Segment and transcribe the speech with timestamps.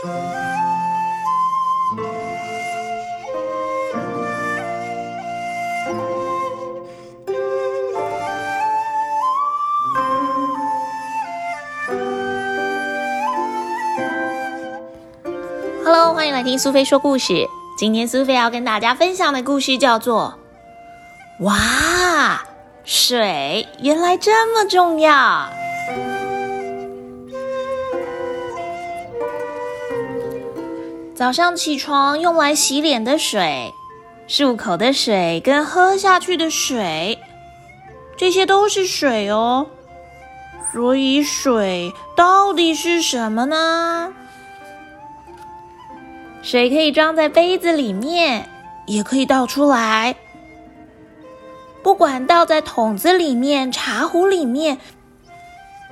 [0.00, 0.14] Hello，
[16.14, 17.48] 欢迎来听苏菲说故事。
[17.76, 20.38] 今天苏菲要跟大家分享的故事叫做
[21.44, 22.44] 《哇，
[22.84, 25.12] 水原来这么重要》。
[31.18, 33.74] 早上起床用来洗脸的水，
[34.28, 37.18] 漱口的水跟喝下去的水，
[38.16, 39.66] 这些都是水哦。
[40.72, 44.14] 所以水到底是什么呢？
[46.40, 48.48] 水可以装在杯子里面，
[48.86, 50.14] 也可以倒出来。
[51.82, 54.78] 不管倒在桶子里面、茶壶里面，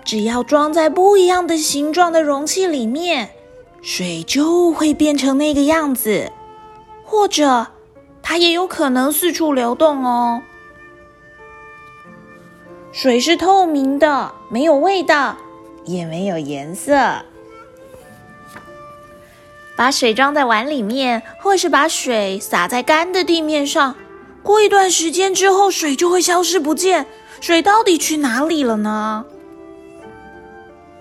[0.04, 3.30] 只要装在不一样的形状的容器里面，
[3.82, 6.32] 水就会变成那个样子。
[7.04, 7.68] 或者，
[8.22, 10.42] 它也有可能四处流动哦。
[12.92, 15.36] 水是透明的，没有味道，
[15.84, 17.22] 也没有颜色。
[19.76, 23.94] 把水装在碗里面，或是把水洒在干的地面上。
[24.42, 27.06] 过一段时间之后，水就会消失不见。
[27.40, 29.26] 水到底去哪里了呢？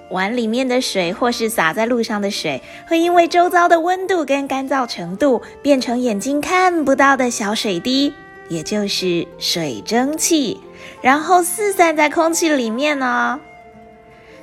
[0.10, 8.14] 碗里面的水，或是洒在路上的水，会因为周遭的温度跟干燥程度，变成眼睛看不到的小水滴，
[8.48, 10.62] 也就是水蒸气，
[11.02, 13.40] 然后四散在空气里面呢。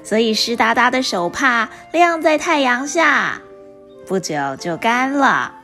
[0.02, 3.40] 所以湿哒哒的手帕晾在太阳下。
[4.04, 5.54] 不久就干了。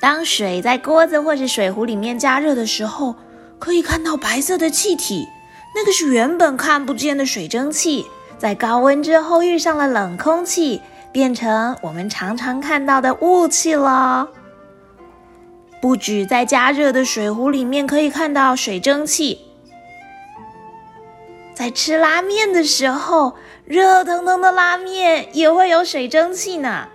[0.00, 3.16] 当水在锅子或是水壶里面加热的时候，
[3.58, 5.26] 可以看到白色的气体，
[5.74, 8.06] 那个是原本看不见的水蒸气，
[8.38, 10.80] 在高温之后遇上了冷空气，
[11.12, 14.28] 变成我们常常看到的雾气了。
[15.80, 19.40] 不止在加热的水壶里面可以看到水蒸气，
[21.54, 23.34] 在吃拉面的时候。
[23.66, 26.88] 热腾腾的拉面也会有水蒸气呢。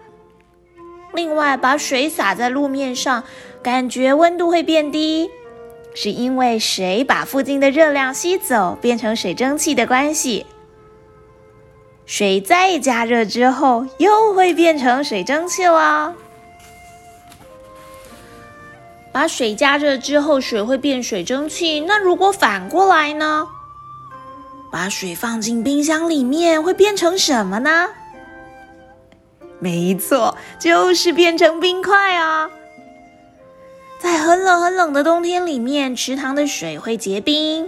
[1.16, 3.24] 另外，把水洒在路面上，
[3.64, 5.32] 感觉温度会变低，
[5.94, 10.46] 是因为水把附近的热量吸走，变成水蒸气的关系。
[12.06, 16.16] 水再加热之后，又会变成水蒸气了。
[19.12, 21.80] 把水加热之后，水会变水蒸气。
[21.82, 23.48] 那如果反过来呢？
[24.72, 27.90] 把水放进冰箱里面会变成什么呢？
[29.60, 32.50] 没错，就是变成冰块啊！
[34.00, 37.68] 在很冷很冷的冬天里面，池塘的水会结冰，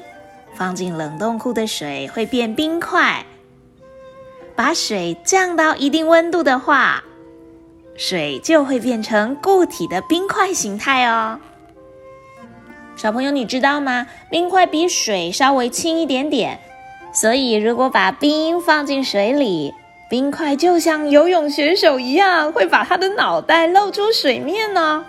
[0.55, 3.25] 放进冷冻库的水会变冰块。
[4.55, 7.03] 把水降到一定温度的话，
[7.97, 11.37] 水就会变成固体的冰块形态哦。
[12.95, 14.07] 小朋友，你知道吗？
[14.29, 16.59] 冰块比水稍微轻一点点。
[17.13, 19.73] 所以，如果把冰放进水里，
[20.09, 25.05] 冰块就像游泳选手一样，会把他的脑袋露出水面呢。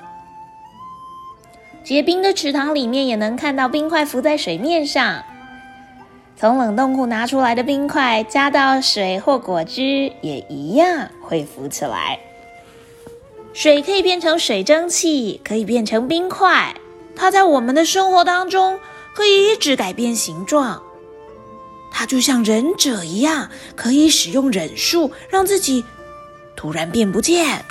[1.85, 5.23] 结冰的池塘里面也能看到冰块浮在水面上。
[6.37, 12.19] 从冷冻库拿出来的冰块，加到水或果汁，也一样会浮起来。
[13.53, 16.75] 水可以变成水蒸气，可以变成冰块。
[17.15, 18.79] 它在我们的生活当中，
[19.15, 20.83] 可以一直改变形状。
[21.91, 25.85] 它就像忍者一样，可以使用忍术让自己
[26.57, 27.65] 突然变不见。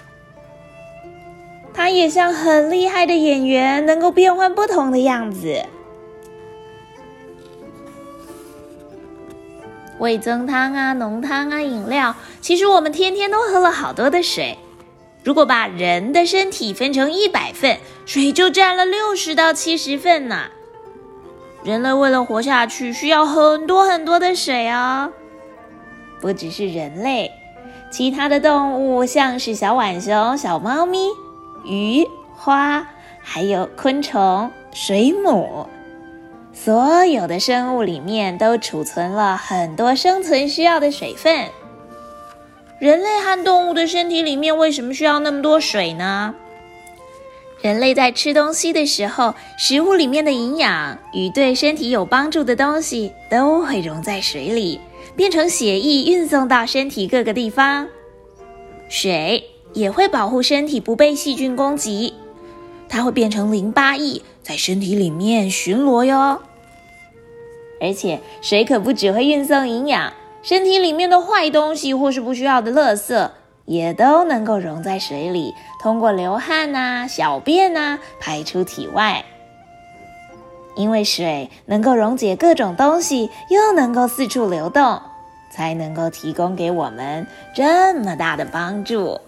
[1.74, 5.64] 它也像很厉害的演员，能够变换不同的样子。
[10.00, 14.58] 味增汤啊、浓汤啊、饮料，其实我们天天都喝了好多的水。
[15.24, 17.78] 如果把人的身体分成一百份，
[18.08, 20.46] 水就占了六十到七十份呢。
[21.64, 25.12] 人类为了活下去，需要很多很多的水哦。
[26.20, 27.32] 不只是人类，
[27.92, 31.10] 其他的动物，像是小浣熊、小猫咪、
[31.66, 32.88] 鱼、花，
[33.22, 35.68] 还有昆虫、水母，
[36.54, 41.48] 所有的生物里面都储存了很多生存需要的水分。
[42.80, 46.34] 人类和动物的身体里面为什么需要那么多水呢？
[47.62, 54.82] 人类在吃东西的时候，食物里面的营养与对身体有帮助的东西都会溶在水里，
[55.16, 57.88] 变成血液运送到身体各个地方。
[58.90, 59.44] 水
[59.74, 62.14] 也会保护身体不被细菌攻击，
[62.90, 66.42] 它会变成淋巴液在身体里面巡逻哟。
[67.80, 70.14] 而且水可不只会运送营养，
[70.44, 73.30] 身体里面的坏东西或是不需要的垃圾，
[73.66, 79.26] 也都能够溶在水里，通过流汗呐、小便呐排出体外。
[80.76, 85.02] 因为水能够溶解各种东西，又能够四处流动，
[85.52, 87.26] 才能够提供给我们
[87.56, 89.20] 这么大的帮助。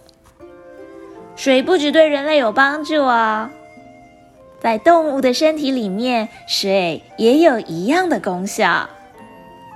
[1.35, 3.49] 水不只对人类有帮助哦，
[4.61, 8.87] 在动物的身体里面，水也有一样的功效，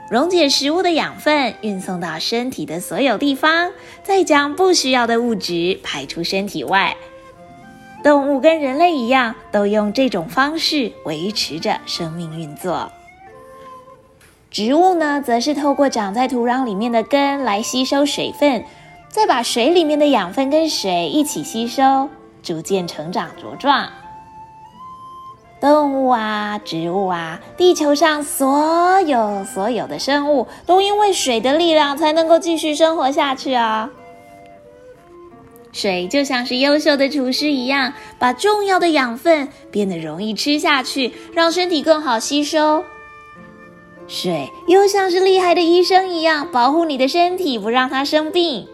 [0.09, 3.71] 溶解食物的养分，运送到身体的所有地方，
[4.03, 6.95] 再将不需要的物质排出身体外。
[8.03, 12.91] 动物跟人类一样，都用这种方式维持着生命运作。
[14.49, 18.63] 植物呢，则是透过长在土壤里面的根来吸收水分，
[19.17, 22.07] 再把水里面的养分跟水一起吸收，
[22.43, 23.89] 逐渐成长茁壮。
[25.59, 33.89] 动物啊，植物啊，地球上所有所有的生物，都因为水的力量才能够继续生活下去啊。
[35.71, 42.83] 水就像是优秀的厨师一样，把重要的养分变得容易吃下去，让身体更好吸收。
[44.07, 48.67] 水又像是厉害的医生一样，保护你的身体，不让它生病。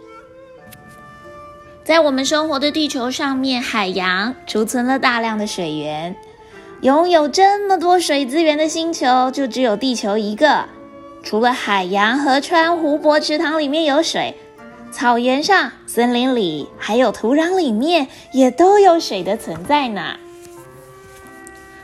[1.83, 6.15] 在我们生活的地球上面，海洋储存了大量的水源。
[6.79, 10.63] 拥有这么多水资源的星球，就只有地球一个。
[11.23, 14.33] 除了海洋、河川、湖泊、池塘里面有水。
[14.93, 20.15] 草原上、森林里，还有土壤里面，也都有水的存在呢。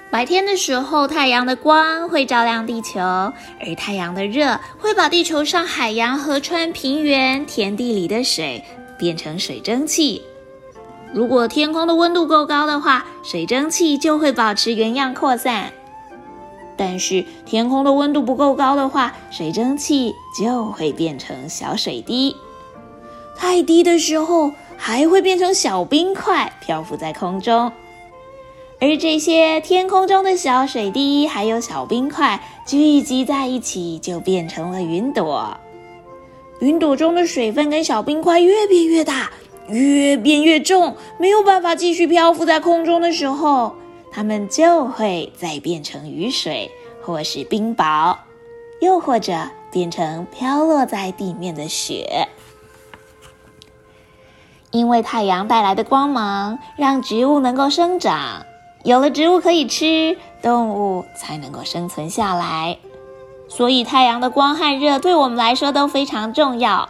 [0.10, 8.64] 白天的时候，太阳的光会照亮地球，而太阳的热会把地球上海洋、河川、平原、田地里的水
[9.00, 10.22] 变成水蒸气。
[11.12, 15.72] 如果天空的温度够高的话，水蒸气就会保持原样扩散；
[16.78, 22.36] 但是天空的温度不够高的话，水蒸气就会变成小水滴。
[23.36, 27.72] 太低的时候，还会变成小冰块漂浮在空中，
[28.80, 35.58] 而这些天空中的小水滴还有小冰块聚集在一起，就变成了云朵。
[36.60, 39.32] 云朵中的水分跟小冰块越变越大，
[39.70, 43.76] 越变越重，没有办法继续漂浮在空中的时候，
[44.12, 46.70] 它们就会再变成雨水，
[47.02, 48.18] 或是冰雹，
[48.82, 52.28] 又或者变成飘落在地面的雪。
[54.72, 58.46] 因为太阳带来的光芒，让植物能够生长。
[58.84, 62.78] 有了植物可以吃，动物才能够生存下来。
[63.50, 66.88] 所以，太阳的光和热对我们来说都非常重要。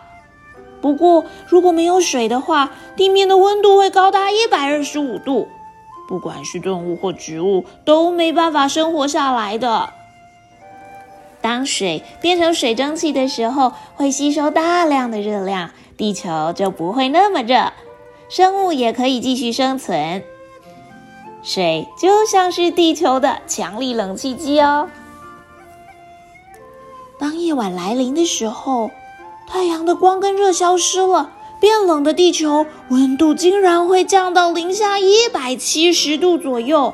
[0.82, 5.48] 不过，如果没有水的话，地面的温度会高达一百二十五度，
[6.08, 9.90] 不管是动物或植物都没办法生活下来的。
[11.42, 15.72] 当水变成水蒸气的时候，会吸收大量的热量。
[15.98, 17.74] 地球就不会那么热，
[18.30, 20.24] 生物也可以继续生存。
[21.44, 24.90] 水就像是地球的强力冷气机哦。
[27.20, 28.90] 当夜晚来临的时候，
[29.46, 36.94] 太阳的光跟热消失了，变冷的地球温度竟然会降到零下一百七十度左右。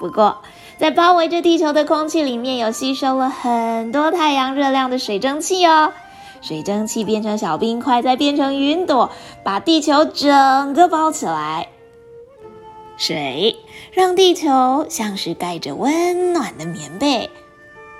[0.00, 0.38] 不过，
[0.78, 5.92] 在包围着地球的空气里面有吸收了很多太阳热量的水蒸气哦。
[6.40, 9.10] 水蒸气变成小冰块，再变成云朵，
[9.44, 11.68] 把地球整个包起来。
[12.96, 13.56] 水
[13.92, 17.30] 让地球像是盖着温暖的棉被，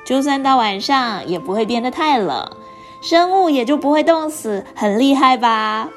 [0.09, 2.51] 就算到晚上也不会变得太冷，
[3.03, 5.91] 生物也就不会冻死，很厉害吧？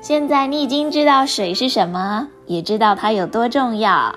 [0.00, 4.12] 现在你已经知道水是什么，也知道它有多重要。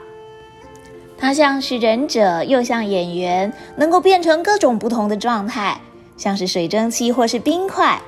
[1.16, 5.80] 它像是忍者，又像演员，能够变成各种不同的状态，
[6.18, 8.02] 像是水蒸气或是冰块。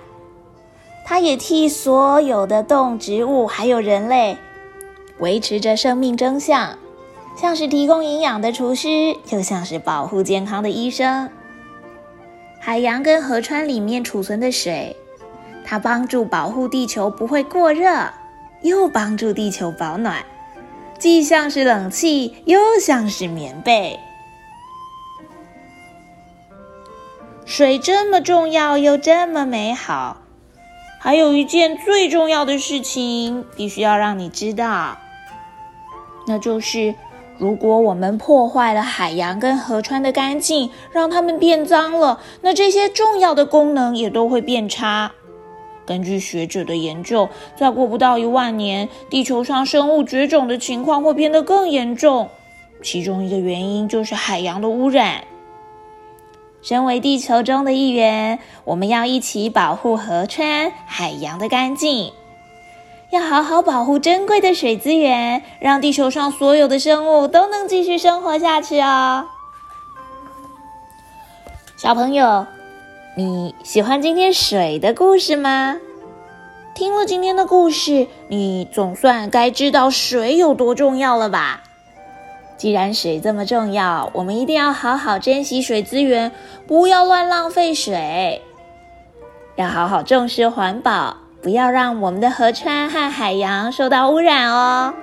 [1.05, 4.35] 它也替所有的动植物还有人类
[5.19, 6.77] 维持着生命真相，
[7.35, 11.29] 像是提供营养的厨师，又像是保护健康的医生。
[12.59, 14.95] 海洋跟河川里面储存的水，
[15.65, 18.11] 它帮助保护地球不会过热，
[18.61, 20.23] 又帮助地球保暖。
[20.97, 23.97] 既像是冷气，又像是棉被。
[27.45, 30.17] 水这么重要，又这么美好，
[30.99, 34.97] 还有一件最重要的事情，必须要让你知道，
[36.29, 36.93] 那就是，
[37.39, 45.11] 如果我们破坏了海洋跟河川的干净，让它们变脏了，那这些重要的功能也都会变差。
[45.87, 52.29] 根据学者的研究，再过不到一万年，地球上生物绝种的情况会变得更严重。
[52.83, 55.23] 其中一个原因就是海洋的污染。
[56.61, 62.11] 身为地球中的一员，我们要一起保护河川、海洋的干净，
[63.11, 69.25] 要好好保护珍贵的水资源，让地球上所有的生物都能继续生活下去哦。
[71.75, 72.45] 小朋友，
[73.17, 75.77] 你喜欢今天水的故事吗？
[76.75, 81.63] 听了今天的故事，你总算该知道水有多重要了吧？
[82.57, 86.31] 既然水这么重要，我们一定要好好珍惜水资源，
[86.67, 88.43] 不要乱浪费水，
[89.55, 94.93] 要好好重视环保，不要让我们的河川和海洋受到污染哦。